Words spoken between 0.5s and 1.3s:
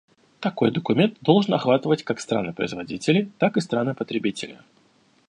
документ